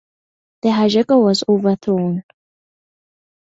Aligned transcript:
The 0.63 0.69
hijacker 0.69 1.23
was 1.23 1.43
overthrown. 1.47 2.23